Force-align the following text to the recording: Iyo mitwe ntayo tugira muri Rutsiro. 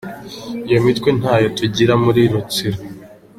Iyo 0.67 0.79
mitwe 0.85 1.09
ntayo 1.19 1.47
tugira 1.57 1.93
muri 2.03 2.21
Rutsiro. 2.31 2.79